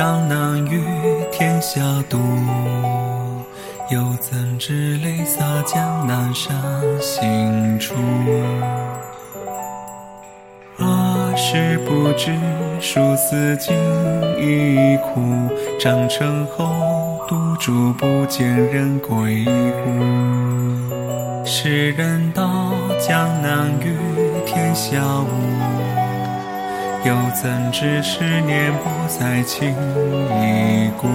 [0.00, 0.82] 江南雨，
[1.30, 2.16] 天下独。
[3.90, 6.58] 又怎知泪洒江南山
[6.98, 7.94] 心处？
[11.36, 12.34] 是不知
[12.80, 13.76] 殊死今
[14.38, 15.20] 已苦，
[15.78, 16.72] 长城后
[17.28, 19.44] 独住不见人归
[19.84, 21.44] 故。
[21.44, 23.94] 世人道江南雨，
[24.46, 25.89] 天下无。
[27.02, 31.08] 又怎知十年不再情已故？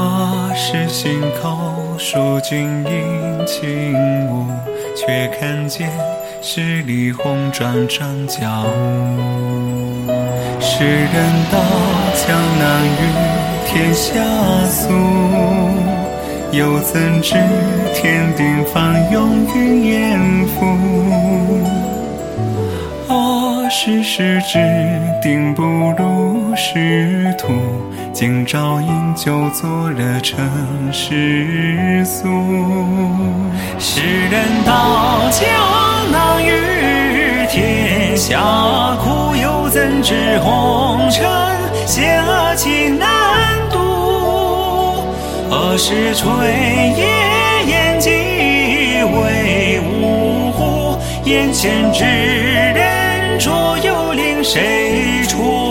[0.00, 1.58] 儿时心口
[1.98, 3.94] 数君饮轻
[4.30, 4.46] 舞，
[4.96, 5.90] 却看见
[6.40, 10.10] 十里红妆长脚舞。
[10.58, 11.12] 世人
[11.52, 11.60] 道
[12.14, 13.02] 江南雨，
[13.66, 14.18] 天下
[14.66, 14.88] 俗。
[16.52, 17.34] 又怎知
[17.94, 20.58] 天定方用云烟覆？
[23.76, 24.56] 世事只
[25.20, 25.64] 定不
[25.98, 27.52] 如仕途，
[28.12, 30.48] 今朝饮酒作乐成
[30.92, 32.28] 世俗。
[33.76, 34.00] 世
[34.30, 35.42] 人道江
[36.12, 41.26] 南雨，天下苦，又怎知红尘
[41.84, 42.22] 险
[42.56, 43.08] 情难
[43.72, 43.78] 渡？
[45.50, 46.28] 何时炊
[46.96, 50.96] 烟烟尽为五湖？
[51.24, 52.04] 眼前只
[53.38, 55.63] 浊又令谁出？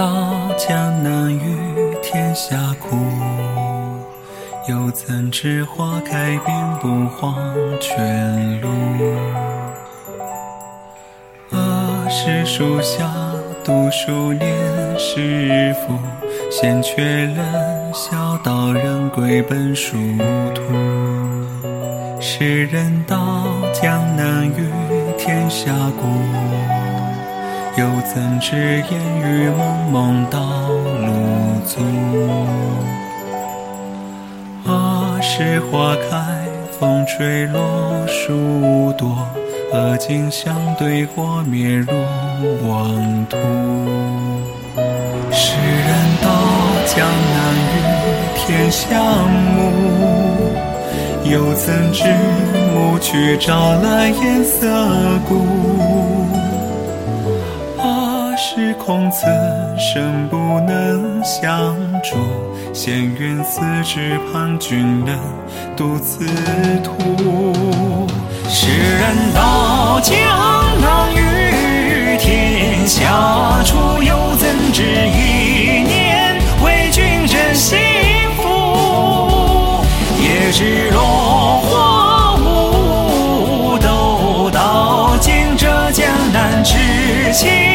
[0.00, 2.96] 道江南雨，天下苦。
[4.66, 7.36] 又怎知花开并不黄
[7.78, 8.68] 泉路？
[11.50, 13.10] 儿时树下
[13.62, 14.50] 读书念
[14.98, 15.98] 诗赋，
[16.50, 19.98] 闲却冷笑道人归本殊
[20.54, 20.62] 途。
[22.22, 24.66] 世人道江南雨，
[25.18, 26.06] 天下苦。
[27.76, 30.38] 又怎知烟雨蒙蒙道
[30.68, 31.06] 路
[31.64, 31.80] 阻？
[34.66, 36.44] 儿时花开
[36.78, 37.60] 风吹落
[38.06, 39.16] 树多，
[39.72, 41.92] 而今相对火灭如
[42.68, 43.38] 妄土。
[45.30, 45.88] 世人
[46.20, 46.28] 道
[46.86, 47.78] 江南雨，
[48.36, 48.98] 天下
[49.54, 49.58] 暮。
[51.24, 52.04] 又怎知
[52.74, 54.66] 暮去朝来颜色
[55.28, 55.79] 故？
[58.90, 59.24] 从此
[59.78, 60.36] 生不
[60.66, 62.16] 能相助，
[62.74, 65.16] 闲云寺只盼，君能
[65.76, 66.26] 独自
[66.82, 67.54] 途。
[68.48, 70.16] 世人道江
[70.80, 77.78] 南雨，天下处，又怎知一念为君真幸
[78.38, 79.84] 福？
[80.20, 86.74] 也知落花无斗，道尽这江南之
[87.32, 87.69] 情。